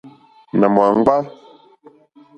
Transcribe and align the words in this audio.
Nà 0.59 0.67
mò 0.73 0.81
wàŋɡbá. 0.85 1.15